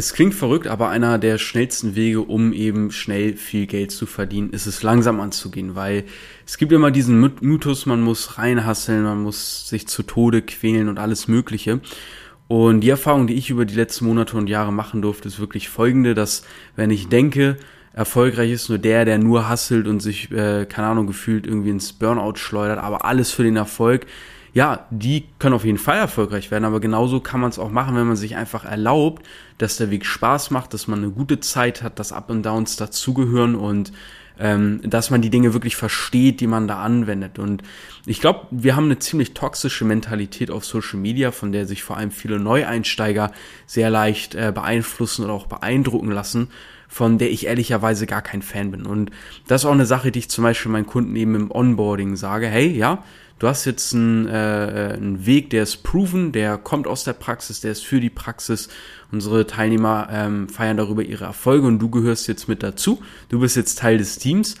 Es 0.00 0.14
klingt 0.14 0.34
verrückt, 0.34 0.66
aber 0.66 0.88
einer 0.88 1.18
der 1.18 1.36
schnellsten 1.36 1.94
Wege, 1.94 2.22
um 2.22 2.54
eben 2.54 2.90
schnell 2.90 3.36
viel 3.36 3.66
Geld 3.66 3.90
zu 3.90 4.06
verdienen, 4.06 4.48
ist 4.48 4.64
es 4.64 4.82
langsam 4.82 5.20
anzugehen, 5.20 5.74
weil 5.74 6.04
es 6.46 6.56
gibt 6.56 6.72
immer 6.72 6.90
diesen 6.90 7.20
Mythos, 7.20 7.84
man 7.84 8.00
muss 8.00 8.38
reinhasseln, 8.38 9.02
man 9.02 9.22
muss 9.22 9.68
sich 9.68 9.86
zu 9.88 10.02
Tode 10.02 10.40
quälen 10.40 10.88
und 10.88 10.98
alles 10.98 11.28
Mögliche. 11.28 11.82
Und 12.48 12.80
die 12.80 12.88
Erfahrung, 12.88 13.26
die 13.26 13.34
ich 13.34 13.50
über 13.50 13.66
die 13.66 13.74
letzten 13.74 14.06
Monate 14.06 14.38
und 14.38 14.48
Jahre 14.48 14.72
machen 14.72 15.02
durfte, 15.02 15.28
ist 15.28 15.38
wirklich 15.38 15.68
folgende, 15.68 16.14
dass 16.14 16.44
wenn 16.76 16.88
ich 16.88 17.08
denke, 17.08 17.58
erfolgreich 17.92 18.52
ist 18.52 18.70
nur 18.70 18.78
der, 18.78 19.04
der 19.04 19.18
nur 19.18 19.50
hasselt 19.50 19.86
und 19.86 20.00
sich, 20.00 20.32
äh, 20.32 20.64
keine 20.64 20.88
Ahnung, 20.88 21.08
gefühlt 21.08 21.46
irgendwie 21.46 21.68
ins 21.68 21.92
Burnout 21.92 22.36
schleudert, 22.36 22.78
aber 22.78 23.04
alles 23.04 23.32
für 23.32 23.42
den 23.42 23.56
Erfolg, 23.56 24.06
ja, 24.52 24.86
die 24.90 25.26
können 25.38 25.54
auf 25.54 25.64
jeden 25.64 25.78
Fall 25.78 25.98
erfolgreich 25.98 26.50
werden, 26.50 26.64
aber 26.64 26.80
genauso 26.80 27.20
kann 27.20 27.40
man 27.40 27.50
es 27.50 27.58
auch 27.58 27.70
machen, 27.70 27.96
wenn 27.96 28.06
man 28.06 28.16
sich 28.16 28.36
einfach 28.36 28.64
erlaubt, 28.64 29.24
dass 29.58 29.76
der 29.76 29.90
Weg 29.90 30.04
Spaß 30.04 30.50
macht, 30.50 30.74
dass 30.74 30.88
man 30.88 31.00
eine 31.00 31.12
gute 31.12 31.40
Zeit 31.40 31.82
hat, 31.82 31.98
dass 31.98 32.12
Up 32.12 32.30
und 32.30 32.44
Downs 32.44 32.76
dazugehören 32.76 33.54
und 33.54 33.92
ähm, 34.40 34.80
dass 34.82 35.10
man 35.10 35.20
die 35.20 35.30
Dinge 35.30 35.52
wirklich 35.52 35.76
versteht, 35.76 36.40
die 36.40 36.46
man 36.46 36.66
da 36.66 36.82
anwendet. 36.82 37.38
Und 37.38 37.62
ich 38.06 38.20
glaube, 38.20 38.46
wir 38.50 38.74
haben 38.74 38.86
eine 38.86 38.98
ziemlich 38.98 39.34
toxische 39.34 39.84
Mentalität 39.84 40.50
auf 40.50 40.64
Social 40.64 40.98
Media, 40.98 41.30
von 41.30 41.52
der 41.52 41.66
sich 41.66 41.82
vor 41.82 41.98
allem 41.98 42.10
viele 42.10 42.40
Neueinsteiger 42.40 43.32
sehr 43.66 43.90
leicht 43.90 44.34
äh, 44.34 44.50
beeinflussen 44.52 45.24
oder 45.24 45.34
auch 45.34 45.46
beeindrucken 45.46 46.10
lassen 46.10 46.48
von 46.90 47.18
der 47.18 47.30
ich 47.30 47.46
ehrlicherweise 47.46 48.04
gar 48.06 48.20
kein 48.20 48.42
Fan 48.42 48.72
bin. 48.72 48.84
Und 48.84 49.10
das 49.46 49.62
ist 49.62 49.66
auch 49.66 49.72
eine 49.72 49.86
Sache, 49.86 50.10
die 50.10 50.18
ich 50.18 50.28
zum 50.28 50.42
Beispiel 50.42 50.72
meinen 50.72 50.86
Kunden 50.86 51.14
eben 51.14 51.36
im 51.36 51.50
Onboarding 51.50 52.16
sage, 52.16 52.48
hey, 52.48 52.66
ja, 52.66 53.04
du 53.38 53.46
hast 53.46 53.64
jetzt 53.64 53.94
einen, 53.94 54.26
äh, 54.26 54.96
einen 54.96 55.24
Weg, 55.24 55.50
der 55.50 55.62
ist 55.62 55.84
proven, 55.84 56.32
der 56.32 56.58
kommt 56.58 56.88
aus 56.88 57.04
der 57.04 57.12
Praxis, 57.12 57.60
der 57.60 57.70
ist 57.70 57.86
für 57.86 58.00
die 58.00 58.10
Praxis. 58.10 58.68
Unsere 59.12 59.46
Teilnehmer 59.46 60.08
ähm, 60.10 60.48
feiern 60.48 60.76
darüber 60.76 61.02
ihre 61.02 61.24
Erfolge 61.24 61.66
und 61.68 61.78
du 61.78 61.90
gehörst 61.90 62.26
jetzt 62.26 62.48
mit 62.48 62.62
dazu. 62.62 63.00
Du 63.28 63.38
bist 63.38 63.56
jetzt 63.56 63.78
Teil 63.78 63.98
des 63.98 64.18
Teams. 64.18 64.56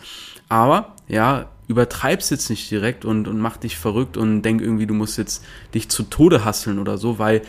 Aber 0.48 0.94
ja, 1.08 1.50
übertreib's 1.70 2.30
jetzt 2.30 2.50
nicht 2.50 2.68
direkt 2.68 3.04
und, 3.04 3.28
und 3.28 3.38
mach 3.38 3.56
dich 3.56 3.78
verrückt 3.78 4.16
und 4.16 4.42
denk 4.42 4.60
irgendwie, 4.60 4.86
du 4.86 4.94
musst 4.94 5.16
jetzt 5.18 5.44
dich 5.72 5.88
zu 5.88 6.02
Tode 6.02 6.44
hasseln 6.44 6.80
oder 6.80 6.98
so, 6.98 7.20
weil 7.20 7.42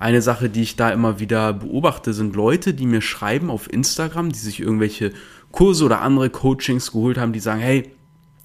eine 0.00 0.20
Sache, 0.20 0.50
die 0.50 0.62
ich 0.62 0.74
da 0.74 0.90
immer 0.90 1.20
wieder 1.20 1.52
beobachte, 1.52 2.12
sind 2.12 2.34
Leute, 2.34 2.74
die 2.74 2.86
mir 2.86 3.00
schreiben 3.00 3.50
auf 3.50 3.72
Instagram, 3.72 4.32
die 4.32 4.38
sich 4.38 4.58
irgendwelche 4.58 5.12
Kurse 5.52 5.84
oder 5.84 6.00
andere 6.00 6.28
Coachings 6.28 6.90
geholt 6.90 7.18
haben, 7.18 7.32
die 7.32 7.40
sagen, 7.40 7.60
hey, 7.60 7.90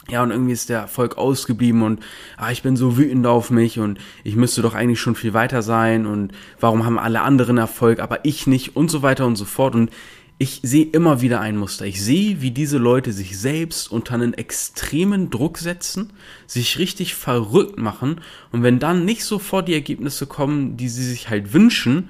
ja, 0.09 0.21
und 0.21 0.31
irgendwie 0.31 0.51
ist 0.51 0.69
der 0.69 0.81
Erfolg 0.81 1.17
ausgeblieben 1.17 1.81
und 1.81 2.01
ah, 2.37 2.51
ich 2.51 2.61
bin 2.61 2.75
so 2.75 2.97
wütend 2.97 3.25
auf 3.25 3.49
mich 3.49 3.79
und 3.79 3.99
ich 4.23 4.35
müsste 4.35 4.61
doch 4.61 4.75
eigentlich 4.75 4.99
schon 4.99 5.15
viel 5.15 5.33
weiter 5.33 5.63
sein 5.63 6.05
und 6.05 6.33
warum 6.59 6.85
haben 6.85 6.99
alle 6.99 7.21
anderen 7.21 7.57
Erfolg, 7.57 7.99
aber 7.99 8.23
ich 8.23 8.45
nicht 8.45 8.75
und 8.75 8.91
so 8.91 9.01
weiter 9.01 9.25
und 9.25 9.37
so 9.37 9.45
fort. 9.45 9.73
Und 9.73 9.89
ich 10.43 10.59
sehe 10.61 10.83
immer 10.83 11.21
wieder 11.21 11.39
ein 11.39 11.55
Muster. 11.55 11.85
Ich 11.85 12.03
sehe, 12.03 12.41
wie 12.41 12.51
diese 12.51 12.77
Leute 12.77 13.13
sich 13.13 13.39
selbst 13.39 13.89
unter 13.89 14.15
einen 14.15 14.33
extremen 14.33 15.29
Druck 15.29 15.57
setzen, 15.57 16.11
sich 16.47 16.79
richtig 16.79 17.15
verrückt 17.15 17.79
machen 17.79 18.19
und 18.51 18.61
wenn 18.61 18.77
dann 18.77 19.05
nicht 19.05 19.23
sofort 19.23 19.69
die 19.69 19.73
Ergebnisse 19.73 20.27
kommen, 20.27 20.75
die 20.75 20.89
sie 20.89 21.05
sich 21.05 21.29
halt 21.29 21.53
wünschen, 21.53 22.09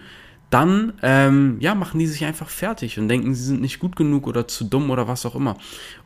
dann 0.50 0.94
ähm, 1.04 1.58
ja, 1.60 1.76
machen 1.76 2.00
die 2.00 2.08
sich 2.08 2.26
einfach 2.26 2.50
fertig 2.50 2.98
und 2.98 3.08
denken, 3.08 3.36
sie 3.36 3.44
sind 3.44 3.62
nicht 3.62 3.78
gut 3.78 3.96
genug 3.96 4.26
oder 4.26 4.48
zu 4.48 4.64
dumm 4.64 4.90
oder 4.90 5.08
was 5.08 5.28
auch 5.28 5.36
immer. 5.36 5.56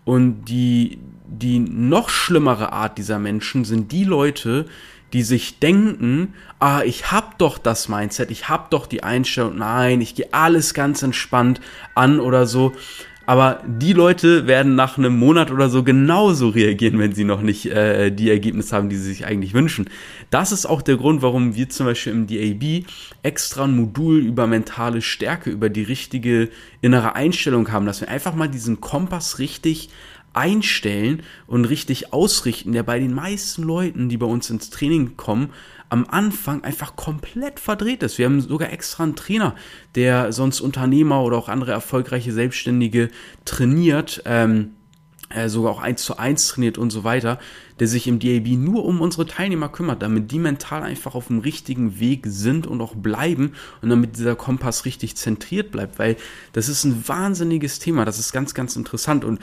Und 0.03 0.45
die, 0.45 0.99
die 1.27 1.59
noch 1.59 2.09
schlimmere 2.09 2.73
Art 2.73 2.97
dieser 2.97 3.19
Menschen 3.19 3.63
sind 3.63 3.93
die 3.93 4.03
Leute, 4.03 4.65
die 5.13 5.23
sich 5.23 5.59
denken, 5.59 6.33
ah, 6.59 6.81
ich 6.83 7.11
hab 7.11 7.37
doch 7.37 7.57
das 7.57 7.89
Mindset, 7.89 8.31
ich 8.31 8.49
hab 8.49 8.71
doch 8.71 8.87
die 8.87 9.03
Einstellung, 9.03 9.57
nein, 9.57 10.01
ich 10.01 10.15
gehe 10.15 10.33
alles 10.33 10.73
ganz 10.73 11.01
entspannt 11.03 11.61
an 11.95 12.19
oder 12.19 12.45
so. 12.45 12.73
Aber 13.27 13.61
die 13.67 13.91
Leute 13.91 14.47
werden 14.47 14.75
nach 14.75 14.97
einem 14.97 15.19
Monat 15.19 15.51
oder 15.51 15.69
so 15.69 15.83
genauso 15.83 16.47
reagieren, 16.47 16.97
wenn 16.97 17.13
sie 17.13 17.25
noch 17.25 17.41
nicht 17.41 17.65
äh, 17.65 18.09
die 18.09 18.29
Ergebnisse 18.29 18.73
haben, 18.73 18.87
die 18.87 18.95
sie 18.95 19.09
sich 19.09 19.25
eigentlich 19.25 19.53
wünschen. 19.53 19.89
Das 20.29 20.53
ist 20.53 20.65
auch 20.65 20.81
der 20.81 20.95
Grund, 20.95 21.21
warum 21.21 21.53
wir 21.53 21.67
zum 21.67 21.87
Beispiel 21.87 22.13
im 22.13 22.27
DAB 22.27 22.85
extra 23.23 23.65
ein 23.65 23.75
Modul 23.75 24.19
über 24.19 24.47
mentale 24.47 25.01
Stärke, 25.01 25.49
über 25.49 25.67
die 25.67 25.83
richtige 25.83 26.47
innere 26.79 27.17
Einstellung 27.17 27.69
haben, 27.69 27.85
dass 27.85 27.99
wir 27.99 28.07
einfach 28.07 28.33
mal 28.33 28.47
diesen 28.47 28.79
Kompass 28.79 29.39
richtig 29.39 29.89
einstellen 30.37 31.23
und 31.47 31.65
richtig 31.65 32.13
ausrichten, 32.13 32.71
der 32.71 32.83
bei 32.83 32.99
den 32.99 33.13
meisten 33.13 33.63
Leuten, 33.63 34.07
die 34.07 34.17
bei 34.17 34.27
uns 34.27 34.51
ins 34.51 34.69
Training 34.69 35.17
kommen, 35.17 35.49
am 35.89 36.05
Anfang 36.07 36.63
einfach 36.63 36.95
komplett 36.95 37.59
verdreht 37.59 38.03
ist. 38.03 38.19
Wir 38.19 38.25
haben 38.25 38.41
sogar 38.41 38.71
extra 38.71 39.03
einen 39.03 39.15
Trainer, 39.15 39.55
der 39.95 40.31
sonst 40.31 40.61
Unternehmer 40.61 41.23
oder 41.23 41.37
auch 41.37 41.49
andere 41.49 41.71
erfolgreiche 41.71 42.31
Selbstständige 42.31 43.09
trainiert, 43.45 44.21
ähm, 44.25 44.71
äh, 45.29 45.49
sogar 45.49 45.71
auch 45.71 45.81
eins 45.81 46.03
zu 46.03 46.17
eins 46.17 46.47
trainiert 46.47 46.77
und 46.77 46.91
so 46.91 47.03
weiter, 47.03 47.39
der 47.79 47.87
sich 47.87 48.07
im 48.07 48.19
DAB 48.19 48.47
nur 48.57 48.85
um 48.85 49.01
unsere 49.01 49.25
Teilnehmer 49.25 49.69
kümmert, 49.69 50.01
damit 50.01 50.31
die 50.31 50.39
mental 50.39 50.83
einfach 50.83 51.15
auf 51.15 51.27
dem 51.27 51.39
richtigen 51.39 51.99
Weg 51.99 52.25
sind 52.27 52.67
und 52.67 52.79
auch 52.79 52.95
bleiben 52.95 53.53
und 53.81 53.89
damit 53.89 54.17
dieser 54.17 54.35
Kompass 54.35 54.85
richtig 54.85 55.17
zentriert 55.17 55.71
bleibt, 55.71 55.99
weil 55.99 56.15
das 56.53 56.69
ist 56.69 56.83
ein 56.85 57.07
wahnsinniges 57.07 57.79
Thema, 57.79 58.05
das 58.05 58.19
ist 58.19 58.31
ganz, 58.31 58.53
ganz 58.53 58.75
interessant 58.75 59.25
und 59.25 59.39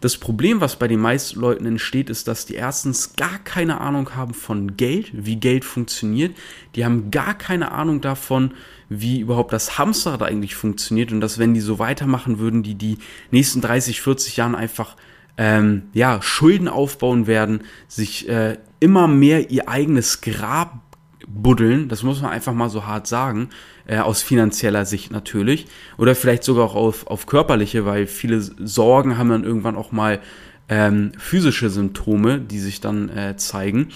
das 0.00 0.16
Problem, 0.16 0.60
was 0.60 0.76
bei 0.76 0.86
den 0.86 1.00
meisten 1.00 1.40
Leuten 1.40 1.66
entsteht, 1.66 2.08
ist, 2.08 2.28
dass 2.28 2.46
die 2.46 2.54
erstens 2.54 3.14
gar 3.16 3.38
keine 3.38 3.80
Ahnung 3.80 4.14
haben 4.14 4.32
von 4.32 4.76
Geld, 4.76 5.10
wie 5.12 5.36
Geld 5.36 5.64
funktioniert. 5.64 6.36
Die 6.76 6.84
haben 6.84 7.10
gar 7.10 7.34
keine 7.34 7.72
Ahnung 7.72 8.00
davon, 8.00 8.52
wie 8.88 9.20
überhaupt 9.20 9.52
das 9.52 9.78
Hamsterrad 9.78 10.22
eigentlich 10.22 10.54
funktioniert 10.54 11.12
und 11.12 11.20
dass 11.20 11.38
wenn 11.38 11.52
die 11.52 11.60
so 11.60 11.78
weitermachen 11.78 12.38
würden, 12.38 12.62
die 12.62 12.74
die 12.74 12.98
nächsten 13.30 13.60
30, 13.60 14.00
40 14.00 14.36
Jahren 14.36 14.54
einfach 14.54 14.96
ähm, 15.36 15.84
ja 15.92 16.22
Schulden 16.22 16.68
aufbauen 16.68 17.26
werden, 17.26 17.62
sich 17.86 18.28
äh, 18.28 18.56
immer 18.80 19.08
mehr 19.08 19.50
ihr 19.50 19.68
eigenes 19.68 20.20
Grab 20.20 20.80
buddeln, 21.28 21.88
das 21.88 22.02
muss 22.02 22.22
man 22.22 22.30
einfach 22.30 22.54
mal 22.54 22.70
so 22.70 22.86
hart 22.86 23.06
sagen, 23.06 23.50
äh, 23.86 23.98
aus 23.98 24.22
finanzieller 24.22 24.84
Sicht 24.84 25.10
natürlich. 25.10 25.66
Oder 25.96 26.14
vielleicht 26.14 26.44
sogar 26.44 26.64
auch 26.64 26.74
auf, 26.74 27.06
auf 27.06 27.26
körperliche, 27.26 27.84
weil 27.84 28.06
viele 28.06 28.40
Sorgen 28.40 29.18
haben 29.18 29.28
dann 29.28 29.44
irgendwann 29.44 29.76
auch 29.76 29.92
mal 29.92 30.20
ähm, 30.68 31.12
physische 31.18 31.70
Symptome, 31.70 32.40
die 32.40 32.58
sich 32.58 32.80
dann 32.80 33.08
äh, 33.08 33.36
zeigen. 33.36 33.88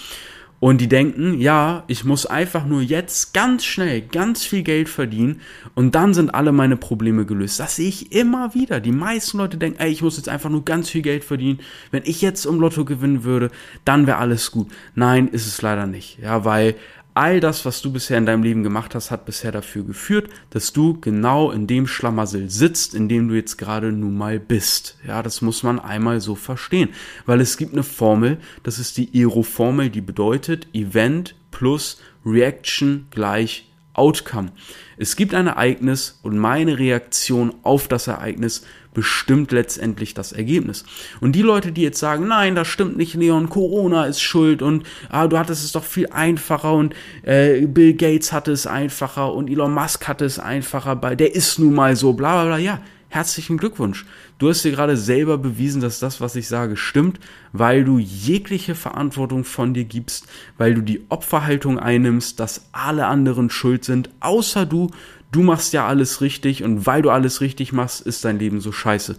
Und 0.62 0.80
die 0.80 0.88
denken, 0.88 1.40
ja, 1.40 1.82
ich 1.88 2.04
muss 2.04 2.24
einfach 2.24 2.64
nur 2.64 2.82
jetzt 2.82 3.34
ganz 3.34 3.64
schnell 3.64 4.00
ganz 4.00 4.44
viel 4.44 4.62
Geld 4.62 4.88
verdienen 4.88 5.40
und 5.74 5.96
dann 5.96 6.14
sind 6.14 6.36
alle 6.36 6.52
meine 6.52 6.76
Probleme 6.76 7.26
gelöst. 7.26 7.58
Das 7.58 7.74
sehe 7.74 7.88
ich 7.88 8.12
immer 8.12 8.54
wieder. 8.54 8.78
Die 8.78 8.92
meisten 8.92 9.38
Leute 9.38 9.56
denken, 9.56 9.80
ey, 9.80 9.90
ich 9.90 10.02
muss 10.02 10.18
jetzt 10.18 10.28
einfach 10.28 10.50
nur 10.50 10.64
ganz 10.64 10.88
viel 10.88 11.02
Geld 11.02 11.24
verdienen. 11.24 11.58
Wenn 11.90 12.04
ich 12.04 12.22
jetzt 12.22 12.46
um 12.46 12.60
Lotto 12.60 12.84
gewinnen 12.84 13.24
würde, 13.24 13.50
dann 13.84 14.06
wäre 14.06 14.18
alles 14.18 14.52
gut. 14.52 14.70
Nein, 14.94 15.26
ist 15.26 15.48
es 15.48 15.60
leider 15.62 15.88
nicht. 15.88 16.20
Ja, 16.22 16.44
weil 16.44 16.76
all 17.14 17.40
das, 17.40 17.64
was 17.64 17.82
du 17.82 17.92
bisher 17.92 18.18
in 18.18 18.26
deinem 18.26 18.42
Leben 18.42 18.62
gemacht 18.62 18.94
hast, 18.94 19.10
hat 19.10 19.26
bisher 19.26 19.52
dafür 19.52 19.84
geführt, 19.84 20.30
dass 20.50 20.72
du 20.72 20.98
genau 21.00 21.50
in 21.50 21.66
dem 21.66 21.86
Schlamassel 21.86 22.50
sitzt, 22.50 22.94
in 22.94 23.08
dem 23.08 23.28
du 23.28 23.34
jetzt 23.34 23.58
gerade 23.58 23.92
nun 23.92 24.16
mal 24.16 24.40
bist. 24.40 24.96
Ja, 25.06 25.22
das 25.22 25.42
muss 25.42 25.62
man 25.62 25.78
einmal 25.78 26.20
so 26.20 26.34
verstehen, 26.34 26.90
weil 27.26 27.40
es 27.40 27.56
gibt 27.56 27.72
eine 27.72 27.82
Formel, 27.82 28.38
das 28.62 28.78
ist 28.78 28.96
die 28.96 29.20
ERO-Formel, 29.20 29.90
die 29.90 30.00
bedeutet 30.00 30.66
Event 30.72 31.34
plus 31.50 32.00
Reaction 32.24 33.06
gleich 33.10 33.68
Outcome. 33.94 34.52
Es 34.96 35.16
gibt 35.16 35.34
ein 35.34 35.48
Ereignis 35.48 36.18
und 36.22 36.38
meine 36.38 36.78
Reaktion 36.78 37.54
auf 37.62 37.88
das 37.88 38.06
Ereignis 38.06 38.64
bestimmt 38.94 39.52
letztendlich 39.52 40.14
das 40.14 40.32
Ergebnis. 40.32 40.84
Und 41.20 41.32
die 41.32 41.42
Leute, 41.42 41.72
die 41.72 41.82
jetzt 41.82 41.98
sagen, 41.98 42.28
nein, 42.28 42.54
das 42.54 42.68
stimmt 42.68 42.96
nicht, 42.96 43.14
Leon, 43.14 43.48
Corona 43.48 44.04
ist 44.04 44.20
schuld 44.20 44.62
und 44.62 44.86
ah, 45.08 45.26
du 45.26 45.38
hattest 45.38 45.64
es 45.64 45.72
doch 45.72 45.84
viel 45.84 46.08
einfacher 46.08 46.74
und 46.74 46.94
äh, 47.22 47.66
Bill 47.66 47.94
Gates 47.94 48.32
hatte 48.32 48.52
es 48.52 48.66
einfacher 48.66 49.32
und 49.32 49.48
Elon 49.48 49.72
Musk 49.72 50.08
hatte 50.08 50.24
es 50.24 50.38
einfacher, 50.38 50.96
bei 50.96 51.14
der 51.14 51.34
ist 51.34 51.58
nun 51.58 51.74
mal 51.74 51.96
so, 51.96 52.12
bla 52.12 52.42
bla 52.42 52.56
bla, 52.56 52.58
ja. 52.58 52.80
Herzlichen 53.12 53.58
Glückwunsch. 53.58 54.06
Du 54.38 54.48
hast 54.48 54.64
dir 54.64 54.70
gerade 54.70 54.96
selber 54.96 55.36
bewiesen, 55.36 55.82
dass 55.82 56.00
das, 56.00 56.22
was 56.22 56.34
ich 56.34 56.48
sage, 56.48 56.78
stimmt, 56.78 57.20
weil 57.52 57.84
du 57.84 57.98
jegliche 57.98 58.74
Verantwortung 58.74 59.44
von 59.44 59.74
dir 59.74 59.84
gibst, 59.84 60.26
weil 60.56 60.72
du 60.72 60.80
die 60.80 61.02
Opferhaltung 61.10 61.78
einnimmst, 61.78 62.40
dass 62.40 62.70
alle 62.72 63.08
anderen 63.08 63.50
schuld 63.50 63.84
sind, 63.84 64.08
außer 64.20 64.64
du 64.64 64.90
du 65.30 65.42
machst 65.42 65.74
ja 65.74 65.86
alles 65.86 66.22
richtig 66.22 66.64
und 66.64 66.86
weil 66.86 67.02
du 67.02 67.10
alles 67.10 67.42
richtig 67.42 67.74
machst, 67.74 68.00
ist 68.00 68.24
dein 68.24 68.38
Leben 68.38 68.62
so 68.62 68.72
scheiße. 68.72 69.18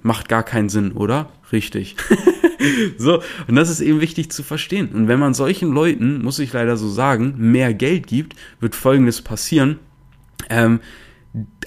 Macht 0.00 0.30
gar 0.30 0.42
keinen 0.42 0.70
Sinn, 0.70 0.92
oder? 0.92 1.30
Richtig. 1.52 1.96
so, 2.96 3.22
und 3.46 3.56
das 3.56 3.68
ist 3.68 3.82
eben 3.82 4.00
wichtig 4.00 4.32
zu 4.32 4.42
verstehen. 4.42 4.88
Und 4.94 5.06
wenn 5.06 5.18
man 5.18 5.34
solchen 5.34 5.70
Leuten, 5.70 6.22
muss 6.22 6.38
ich 6.38 6.54
leider 6.54 6.78
so 6.78 6.88
sagen, 6.88 7.34
mehr 7.36 7.74
Geld 7.74 8.06
gibt, 8.06 8.36
wird 8.58 8.74
Folgendes 8.74 9.20
passieren. 9.20 9.80
Ähm, 10.48 10.80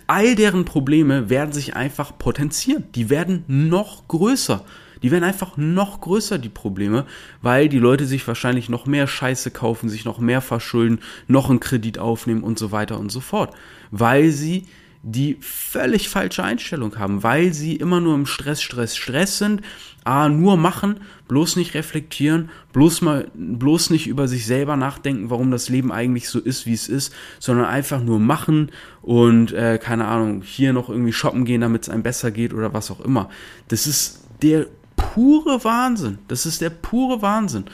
all 0.07 0.35
deren 0.35 0.65
Probleme 0.65 1.29
werden 1.29 1.51
sich 1.51 1.75
einfach 1.75 2.17
potenzieren. 2.17 2.85
Die 2.95 3.09
werden 3.09 3.43
noch 3.47 4.07
größer. 4.07 4.63
Die 5.03 5.11
werden 5.11 5.23
einfach 5.23 5.57
noch 5.57 6.01
größer, 6.01 6.39
die 6.39 6.49
Probleme, 6.49 7.05
weil 7.41 7.69
die 7.69 7.77
Leute 7.77 8.05
sich 8.05 8.27
wahrscheinlich 8.27 8.69
noch 8.69 8.85
mehr 8.85 9.05
Scheiße 9.05 9.51
kaufen, 9.51 9.89
sich 9.89 10.05
noch 10.05 10.19
mehr 10.19 10.41
verschulden, 10.41 10.99
noch 11.27 11.49
einen 11.49 11.59
Kredit 11.59 11.99
aufnehmen 11.99 12.43
und 12.43 12.57
so 12.57 12.71
weiter 12.71 12.99
und 12.99 13.11
so 13.11 13.19
fort. 13.19 13.53
Weil 13.91 14.31
sie 14.31 14.65
die 15.09 15.37
völlig 15.39 16.09
falsche 16.09 16.43
Einstellung 16.43 16.99
haben, 16.99 17.23
weil 17.23 17.53
sie 17.53 17.77
immer 17.77 18.01
nur 18.01 18.13
im 18.13 18.25
Stress, 18.25 18.61
Stress, 18.61 18.97
Stress 18.97 19.37
sind, 19.37 19.61
ah, 20.03 20.27
nur 20.27 20.57
machen, 20.57 20.99
bloß 21.29 21.55
nicht 21.55 21.75
reflektieren, 21.75 22.49
bloß 22.73 23.01
mal, 23.01 23.31
bloß 23.33 23.89
nicht 23.89 24.07
über 24.07 24.27
sich 24.27 24.45
selber 24.45 24.75
nachdenken, 24.75 25.29
warum 25.29 25.49
das 25.49 25.69
Leben 25.69 25.93
eigentlich 25.93 26.27
so 26.27 26.39
ist, 26.39 26.65
wie 26.65 26.73
es 26.73 26.89
ist, 26.89 27.13
sondern 27.39 27.67
einfach 27.67 28.03
nur 28.03 28.19
machen 28.19 28.71
und, 29.01 29.53
äh, 29.53 29.79
keine 29.81 30.05
Ahnung, 30.05 30.41
hier 30.41 30.73
noch 30.73 30.89
irgendwie 30.89 31.13
shoppen 31.13 31.45
gehen, 31.45 31.61
damit 31.61 31.83
es 31.83 31.89
einem 31.89 32.03
besser 32.03 32.31
geht 32.31 32.53
oder 32.53 32.73
was 32.73 32.91
auch 32.91 32.99
immer. 32.99 33.29
Das 33.69 33.87
ist 33.87 34.25
der 34.41 34.67
pure 34.97 35.63
Wahnsinn. 35.63 36.19
Das 36.27 36.45
ist 36.45 36.59
der 36.59 36.69
pure 36.69 37.21
Wahnsinn. 37.21 37.65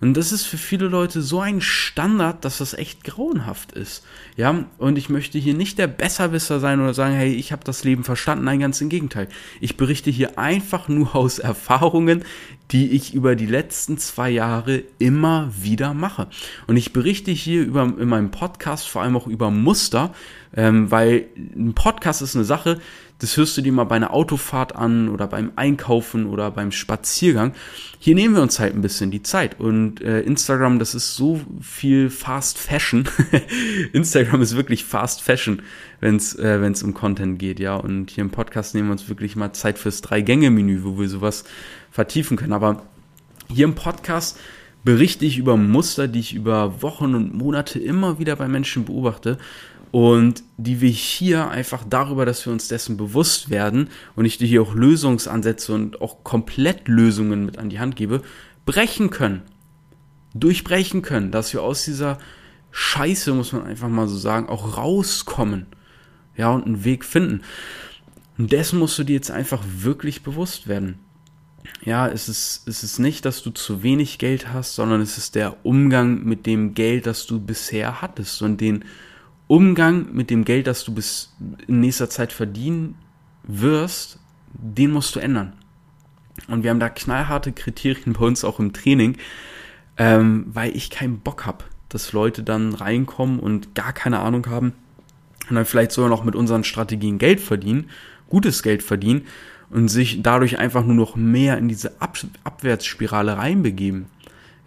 Und 0.00 0.16
das 0.16 0.32
ist 0.32 0.46
für 0.46 0.56
viele 0.56 0.88
Leute 0.88 1.20
so 1.20 1.40
ein 1.40 1.60
Standard, 1.60 2.44
dass 2.44 2.58
das 2.58 2.72
echt 2.72 3.04
grauenhaft 3.04 3.72
ist. 3.72 4.02
Ja, 4.36 4.64
und 4.78 4.96
ich 4.96 5.10
möchte 5.10 5.38
hier 5.38 5.52
nicht 5.52 5.78
der 5.78 5.88
Besserwisser 5.88 6.58
sein 6.58 6.80
oder 6.80 6.94
sagen, 6.94 7.14
hey, 7.14 7.34
ich 7.34 7.52
habe 7.52 7.64
das 7.64 7.84
Leben 7.84 8.02
verstanden. 8.02 8.44
Nein, 8.44 8.60
ganz 8.60 8.80
im 8.80 8.88
Gegenteil. 8.88 9.28
Ich 9.60 9.76
berichte 9.76 10.10
hier 10.10 10.38
einfach 10.38 10.88
nur 10.88 11.14
aus 11.14 11.38
Erfahrungen, 11.50 12.24
die 12.70 12.92
ich 12.92 13.12
über 13.12 13.36
die 13.36 13.46
letzten 13.46 13.98
zwei 13.98 14.30
Jahre 14.30 14.84
immer 14.98 15.52
wieder 15.60 15.92
mache. 15.92 16.28
Und 16.66 16.78
ich 16.78 16.92
berichte 16.94 17.30
hier 17.30 17.62
über, 17.62 17.82
in 17.82 18.08
meinem 18.08 18.30
Podcast 18.30 18.88
vor 18.88 19.02
allem 19.02 19.16
auch 19.16 19.26
über 19.26 19.50
Muster, 19.50 20.14
ähm, 20.56 20.90
weil 20.90 21.26
ein 21.36 21.74
Podcast 21.74 22.22
ist 22.22 22.36
eine 22.36 22.44
Sache, 22.44 22.80
das 23.20 23.36
hörst 23.36 23.56
du 23.56 23.60
dir 23.62 23.70
mal 23.70 23.84
bei 23.84 23.96
einer 23.96 24.12
Autofahrt 24.12 24.74
an 24.74 25.08
oder 25.08 25.26
beim 25.26 25.52
Einkaufen 25.56 26.26
oder 26.26 26.50
beim 26.50 26.72
Spaziergang. 26.72 27.52
Hier 27.98 28.14
nehmen 28.14 28.34
wir 28.34 28.42
uns 28.42 28.58
halt 28.58 28.74
ein 28.74 28.80
bisschen 28.80 29.10
die 29.10 29.22
Zeit. 29.22 29.60
Und 29.60 30.00
äh, 30.00 30.20
Instagram, 30.22 30.78
das 30.78 30.94
ist 30.94 31.16
so 31.16 31.40
viel 31.60 32.08
Fast 32.08 32.58
Fashion. 32.58 33.06
Instagram 33.92 34.40
ist 34.40 34.56
wirklich 34.56 34.84
Fast 34.84 35.20
Fashion, 35.22 35.62
wenn 36.00 36.16
es 36.16 36.34
äh, 36.38 36.60
wenn's 36.62 36.82
um 36.82 36.94
Content 36.94 37.38
geht, 37.38 37.60
ja. 37.60 37.76
Und 37.76 38.10
hier 38.10 38.22
im 38.22 38.30
Podcast 38.30 38.74
nehmen 38.74 38.88
wir 38.88 38.92
uns 38.92 39.08
wirklich 39.08 39.36
mal 39.36 39.52
Zeit 39.52 39.78
fürs 39.78 40.00
Drei-Gänge-Menü, 40.00 40.82
wo 40.82 40.98
wir 40.98 41.08
sowas 41.08 41.44
vertiefen 41.90 42.38
können. 42.38 42.54
Aber 42.54 42.82
hier 43.48 43.66
im 43.66 43.74
Podcast 43.74 44.38
berichte 44.82 45.26
ich 45.26 45.36
über 45.36 45.58
Muster, 45.58 46.08
die 46.08 46.20
ich 46.20 46.34
über 46.34 46.80
Wochen 46.82 47.14
und 47.14 47.34
Monate 47.34 47.78
immer 47.78 48.18
wieder 48.18 48.36
bei 48.36 48.48
Menschen 48.48 48.86
beobachte 48.86 49.36
und 49.90 50.44
die 50.56 50.80
wir 50.80 50.90
hier 50.90 51.48
einfach 51.48 51.84
darüber, 51.88 52.24
dass 52.24 52.44
wir 52.46 52.52
uns 52.52 52.68
dessen 52.68 52.96
bewusst 52.96 53.50
werden 53.50 53.88
und 54.14 54.24
ich 54.24 54.38
dir 54.38 54.46
hier 54.46 54.62
auch 54.62 54.74
Lösungsansätze 54.74 55.72
und 55.72 56.00
auch 56.00 56.22
komplett 56.22 56.86
Lösungen 56.86 57.44
mit 57.44 57.58
an 57.58 57.70
die 57.70 57.80
Hand 57.80 57.96
gebe, 57.96 58.22
brechen 58.66 59.10
können. 59.10 59.42
Durchbrechen 60.32 61.02
können, 61.02 61.32
dass 61.32 61.52
wir 61.52 61.62
aus 61.62 61.84
dieser 61.84 62.18
Scheiße, 62.70 63.32
muss 63.34 63.52
man 63.52 63.64
einfach 63.64 63.88
mal 63.88 64.06
so 64.06 64.16
sagen, 64.16 64.48
auch 64.48 64.76
rauskommen. 64.76 65.66
Ja, 66.36 66.50
und 66.50 66.66
einen 66.66 66.84
Weg 66.84 67.04
finden. 67.04 67.42
Und 68.38 68.52
dessen 68.52 68.78
musst 68.78 68.96
du 68.98 69.04
dir 69.04 69.14
jetzt 69.14 69.32
einfach 69.32 69.62
wirklich 69.66 70.22
bewusst 70.22 70.68
werden. 70.68 71.00
Ja, 71.84 72.08
es 72.08 72.28
ist, 72.28 72.66
es 72.68 72.84
ist 72.84 72.98
nicht, 72.98 73.24
dass 73.24 73.42
du 73.42 73.50
zu 73.50 73.82
wenig 73.82 74.18
Geld 74.18 74.52
hast, 74.52 74.76
sondern 74.76 75.00
es 75.00 75.18
ist 75.18 75.34
der 75.34 75.64
Umgang 75.64 76.22
mit 76.24 76.46
dem 76.46 76.74
Geld, 76.74 77.06
das 77.06 77.26
du 77.26 77.40
bisher 77.40 78.00
hattest 78.00 78.40
und 78.40 78.60
den 78.60 78.84
Umgang 79.50 80.12
mit 80.12 80.30
dem 80.30 80.44
Geld, 80.44 80.68
das 80.68 80.84
du 80.84 80.94
bis 80.94 81.34
in 81.66 81.80
nächster 81.80 82.08
Zeit 82.08 82.32
verdienen 82.32 82.94
wirst, 83.42 84.20
den 84.52 84.92
musst 84.92 85.16
du 85.16 85.18
ändern. 85.18 85.54
Und 86.46 86.62
wir 86.62 86.70
haben 86.70 86.78
da 86.78 86.88
knallharte 86.88 87.50
Kriterien 87.50 88.12
bei 88.12 88.24
uns 88.24 88.44
auch 88.44 88.60
im 88.60 88.72
Training, 88.72 89.16
ähm, 89.96 90.46
weil 90.52 90.76
ich 90.76 90.88
keinen 90.88 91.18
Bock 91.18 91.46
habe, 91.46 91.64
dass 91.88 92.12
Leute 92.12 92.44
dann 92.44 92.74
reinkommen 92.74 93.40
und 93.40 93.74
gar 93.74 93.92
keine 93.92 94.20
Ahnung 94.20 94.46
haben 94.46 94.72
und 95.48 95.56
dann 95.56 95.64
vielleicht 95.66 95.90
sogar 95.90 96.10
noch 96.10 96.22
mit 96.22 96.36
unseren 96.36 96.62
Strategien 96.62 97.18
Geld 97.18 97.40
verdienen, 97.40 97.90
gutes 98.28 98.62
Geld 98.62 98.84
verdienen 98.84 99.22
und 99.68 99.88
sich 99.88 100.22
dadurch 100.22 100.60
einfach 100.60 100.84
nur 100.84 100.94
noch 100.94 101.16
mehr 101.16 101.58
in 101.58 101.66
diese 101.66 102.00
Ab 102.00 102.18
Abwärtsspirale 102.44 103.36
reinbegeben. 103.36 104.06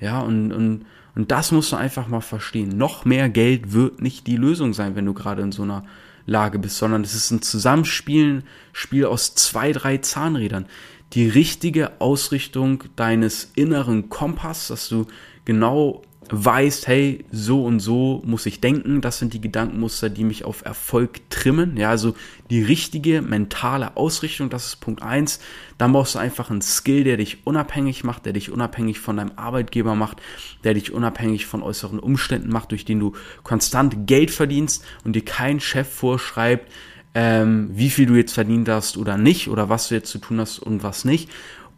Ja, 0.01 0.19
und, 0.19 0.51
und 0.51 0.85
und 1.15 1.31
das 1.31 1.51
musst 1.51 1.71
du 1.71 1.75
einfach 1.75 2.07
mal 2.07 2.21
verstehen. 2.21 2.77
Noch 2.77 3.05
mehr 3.05 3.29
Geld 3.29 3.73
wird 3.73 4.01
nicht 4.01 4.25
die 4.27 4.37
Lösung 4.37 4.73
sein, 4.73 4.95
wenn 4.95 5.05
du 5.05 5.13
gerade 5.13 5.41
in 5.41 5.51
so 5.51 5.63
einer 5.63 5.85
Lage 6.25 6.57
bist, 6.57 6.77
sondern 6.77 7.03
es 7.03 7.13
ist 7.13 7.31
ein 7.31 7.41
Zusammenspielen, 7.41 8.43
Spiel 8.71 9.05
aus 9.05 9.35
zwei, 9.35 9.71
drei 9.71 9.97
Zahnrädern. 9.97 10.65
Die 11.13 11.27
richtige 11.27 12.01
Ausrichtung 12.01 12.85
deines 12.95 13.51
inneren 13.55 14.09
Kompass, 14.09 14.69
dass 14.69 14.89
du 14.89 15.05
genau 15.45 16.01
weißt, 16.31 16.87
hey, 16.87 17.25
so 17.31 17.65
und 17.65 17.79
so 17.79 18.21
muss 18.25 18.45
ich 18.45 18.61
denken, 18.61 19.01
das 19.01 19.19
sind 19.19 19.33
die 19.33 19.41
Gedankenmuster, 19.41 20.09
die 20.09 20.23
mich 20.23 20.45
auf 20.45 20.63
Erfolg 20.65 21.29
trimmen. 21.29 21.77
Ja, 21.77 21.89
also 21.89 22.15
die 22.49 22.61
richtige 22.61 23.21
mentale 23.21 23.97
Ausrichtung, 23.97 24.49
das 24.49 24.67
ist 24.67 24.75
Punkt 24.77 25.01
eins. 25.01 25.39
Dann 25.77 25.93
brauchst 25.93 26.15
du 26.15 26.19
einfach 26.19 26.49
einen 26.49 26.61
Skill, 26.61 27.03
der 27.03 27.17
dich 27.17 27.45
unabhängig 27.45 28.03
macht, 28.03 28.25
der 28.25 28.33
dich 28.33 28.51
unabhängig 28.51 28.99
von 28.99 29.17
deinem 29.17 29.33
Arbeitgeber 29.35 29.95
macht, 29.95 30.21
der 30.63 30.73
dich 30.73 30.93
unabhängig 30.93 31.45
von 31.45 31.63
äußeren 31.63 31.99
Umständen 31.99 32.49
macht, 32.49 32.71
durch 32.71 32.85
den 32.85 32.99
du 32.99 33.13
konstant 33.43 34.07
Geld 34.07 34.31
verdienst 34.31 34.85
und 35.03 35.15
dir 35.15 35.25
kein 35.25 35.59
Chef 35.59 35.87
vorschreibt, 35.87 36.71
ähm, 37.15 37.69
wie 37.73 37.89
viel 37.89 38.05
du 38.05 38.15
jetzt 38.15 38.33
verdient 38.33 38.69
hast 38.69 38.97
oder 38.97 39.17
nicht 39.17 39.47
oder 39.47 39.69
was 39.69 39.87
du 39.87 39.95
jetzt 39.95 40.09
zu 40.09 40.17
tun 40.17 40.39
hast 40.39 40.59
und 40.59 40.83
was 40.83 41.05
nicht. 41.05 41.29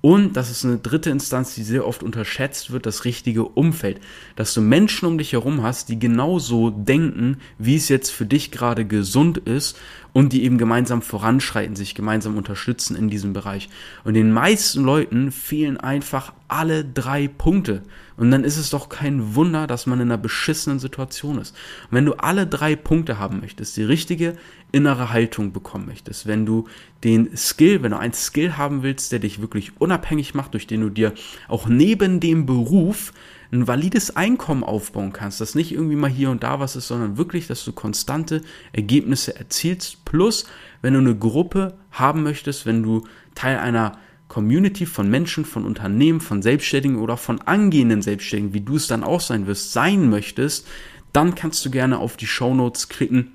Und 0.05 0.37
das 0.37 0.51
ist 0.51 0.63
eine 0.63 0.77
dritte 0.77 1.09
Instanz, 1.09 1.55
die 1.55 1.63
sehr 1.63 1.87
oft 1.87 2.03
unterschätzt 2.03 2.69
wird, 2.69 2.85
das 2.85 3.05
richtige 3.05 3.43
Umfeld. 3.43 3.99
Dass 4.35 4.53
du 4.53 4.61
Menschen 4.61 5.07
um 5.07 5.17
dich 5.17 5.33
herum 5.33 5.63
hast, 5.63 5.89
die 5.89 5.97
genauso 5.97 6.69
denken, 6.69 7.37
wie 7.57 7.75
es 7.75 7.89
jetzt 7.89 8.11
für 8.11 8.27
dich 8.27 8.51
gerade 8.51 8.85
gesund 8.85 9.39
ist 9.39 9.79
und 10.15 10.31
die 10.31 10.45
eben 10.45 10.57
gemeinsam 10.57 11.01
voranschreiten, 11.01 11.75
sich 11.75 11.93
gemeinsam 11.93 12.37
unterstützen 12.37 12.95
in 12.95 13.09
diesem 13.09 13.33
Bereich. 13.33 13.67
Und 14.05 14.13
den 14.13 14.31
meisten 14.31 14.81
Leuten 14.81 15.29
fehlen 15.29 15.75
einfach 15.75 16.31
alle 16.47 16.85
drei 16.85 17.27
Punkte. 17.27 17.83
Und 18.15 18.31
dann 18.31 18.45
ist 18.45 18.55
es 18.55 18.69
doch 18.69 18.87
kein 18.87 19.35
Wunder, 19.35 19.67
dass 19.67 19.87
man 19.87 19.99
in 19.99 20.07
einer 20.07 20.17
beschissenen 20.17 20.79
Situation 20.79 21.37
ist. 21.37 21.53
Und 21.91 21.97
wenn 21.97 22.05
du 22.05 22.13
alle 22.13 22.47
drei 22.47 22.77
Punkte 22.77 23.19
haben 23.19 23.41
möchtest, 23.41 23.75
die 23.75 23.83
richtige 23.83 24.37
innere 24.71 25.11
Haltung 25.11 25.51
bekommen 25.51 25.85
möchtest, 25.85 26.27
wenn 26.27 26.45
du 26.45 26.63
den 27.03 27.35
Skill, 27.35 27.83
wenn 27.83 27.91
du 27.91 27.99
einen 27.99 28.13
Skill 28.13 28.55
haben 28.55 28.83
willst, 28.83 29.11
der 29.11 29.19
dich 29.19 29.41
wirklich 29.41 29.81
unabhängig 29.81 30.33
macht, 30.33 30.53
durch 30.53 30.65
den 30.65 30.79
du 30.79 30.89
dir 30.89 31.13
auch 31.49 31.67
neben 31.67 32.21
dem 32.21 32.45
Beruf 32.45 33.11
ein 33.55 33.67
valides 33.67 34.15
Einkommen 34.15 34.63
aufbauen 34.63 35.13
kannst, 35.13 35.41
das 35.41 35.55
nicht 35.55 35.71
irgendwie 35.71 35.95
mal 35.95 36.09
hier 36.09 36.29
und 36.29 36.43
da 36.43 36.59
was 36.59 36.75
ist, 36.75 36.87
sondern 36.87 37.17
wirklich, 37.17 37.47
dass 37.47 37.65
du 37.65 37.71
konstante 37.73 38.41
Ergebnisse 38.73 39.35
erzielst. 39.35 40.05
Plus, 40.05 40.45
wenn 40.81 40.93
du 40.93 40.99
eine 40.99 41.15
Gruppe 41.15 41.77
haben 41.91 42.23
möchtest, 42.23 42.65
wenn 42.65 42.83
du 42.83 43.07
Teil 43.33 43.57
einer 43.57 43.97
Community 44.27 44.85
von 44.85 45.09
Menschen, 45.09 45.45
von 45.45 45.65
Unternehmen, 45.65 46.19
von 46.19 46.41
Selbstständigen 46.41 46.97
oder 46.97 47.17
von 47.17 47.41
angehenden 47.41 48.01
Selbstständigen, 48.01 48.53
wie 48.53 48.61
du 48.61 48.75
es 48.75 48.87
dann 48.87 49.03
auch 49.03 49.21
sein 49.21 49.47
wirst, 49.47 49.73
sein 49.73 50.09
möchtest, 50.09 50.67
dann 51.13 51.35
kannst 51.35 51.63
du 51.65 51.71
gerne 51.71 51.99
auf 51.99 52.17
die 52.17 52.27
Show 52.27 52.53
Notes 52.53 52.89
klicken. 52.89 53.31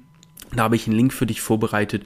Da 0.55 0.65
habe 0.65 0.77
ich 0.77 0.87
einen 0.87 0.97
Link 0.97 1.13
für 1.13 1.27
dich 1.27 1.41
vorbereitet. 1.41 2.05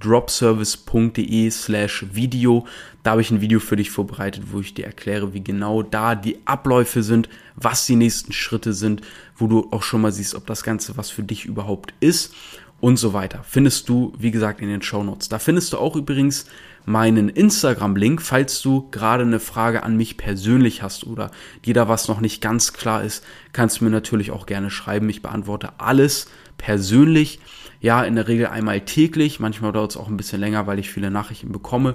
www.dropservice.de 0.00 1.50
slash 1.50 2.06
Video. 2.12 2.66
Da 3.02 3.12
habe 3.12 3.20
ich 3.20 3.30
ein 3.30 3.40
Video 3.40 3.60
für 3.60 3.76
dich 3.76 3.90
vorbereitet, 3.90 4.44
wo 4.52 4.60
ich 4.60 4.74
dir 4.74 4.86
erkläre, 4.86 5.34
wie 5.34 5.42
genau 5.42 5.82
da 5.82 6.14
die 6.14 6.38
Abläufe 6.44 7.02
sind, 7.02 7.28
was 7.56 7.86
die 7.86 7.96
nächsten 7.96 8.32
Schritte 8.32 8.72
sind, 8.72 9.02
wo 9.36 9.46
du 9.46 9.68
auch 9.70 9.82
schon 9.82 10.00
mal 10.00 10.12
siehst, 10.12 10.34
ob 10.34 10.46
das 10.46 10.62
Ganze 10.62 10.96
was 10.96 11.10
für 11.10 11.22
dich 11.22 11.44
überhaupt 11.44 11.94
ist 12.00 12.34
und 12.80 12.96
so 12.96 13.12
weiter. 13.12 13.44
Findest 13.48 13.88
du, 13.88 14.12
wie 14.18 14.30
gesagt, 14.30 14.60
in 14.60 14.68
den 14.68 14.82
Show 14.82 15.02
Notes. 15.02 15.28
Da 15.28 15.38
findest 15.38 15.72
du 15.72 15.78
auch 15.78 15.96
übrigens 15.96 16.46
meinen 16.84 17.28
Instagram-Link, 17.28 18.22
falls 18.22 18.62
du 18.62 18.88
gerade 18.90 19.24
eine 19.24 19.40
Frage 19.40 19.82
an 19.82 19.96
mich 19.96 20.16
persönlich 20.16 20.82
hast 20.82 21.04
oder 21.06 21.30
dir 21.64 21.74
da 21.74 21.88
was 21.88 22.08
noch 22.08 22.20
nicht 22.20 22.40
ganz 22.40 22.72
klar 22.72 23.02
ist, 23.02 23.24
kannst 23.52 23.80
du 23.80 23.84
mir 23.84 23.90
natürlich 23.90 24.30
auch 24.30 24.46
gerne 24.46 24.70
schreiben. 24.70 25.08
Ich 25.10 25.22
beantworte 25.22 25.72
alles 25.78 26.28
persönlich. 26.56 27.40
Ja, 27.80 28.02
in 28.02 28.16
der 28.16 28.28
Regel 28.28 28.46
einmal 28.46 28.80
täglich. 28.80 29.40
Manchmal 29.40 29.72
dauert 29.72 29.90
es 29.92 29.96
auch 29.96 30.08
ein 30.08 30.16
bisschen 30.16 30.40
länger, 30.40 30.66
weil 30.66 30.78
ich 30.78 30.90
viele 30.90 31.10
Nachrichten 31.10 31.52
bekomme. 31.52 31.94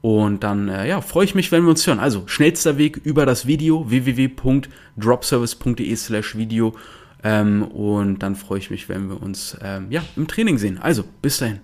Und 0.00 0.42
dann 0.44 0.68
äh, 0.68 0.86
ja, 0.86 1.00
freue 1.00 1.24
ich 1.24 1.34
mich, 1.34 1.50
wenn 1.50 1.62
wir 1.62 1.70
uns 1.70 1.86
hören. 1.86 1.98
Also 1.98 2.24
schnellster 2.26 2.76
Weg 2.76 2.98
über 2.98 3.24
das 3.26 3.46
Video 3.46 3.88
www.dropservice.de 3.88 5.96
slash 5.96 6.36
Video. 6.36 6.76
Ähm, 7.22 7.62
und 7.62 8.18
dann 8.18 8.36
freue 8.36 8.58
ich 8.58 8.70
mich, 8.70 8.90
wenn 8.90 9.08
wir 9.08 9.22
uns 9.22 9.56
ähm, 9.62 9.86
ja, 9.90 10.02
im 10.14 10.28
Training 10.28 10.58
sehen. 10.58 10.78
Also 10.78 11.04
bis 11.22 11.38
dahin. 11.38 11.60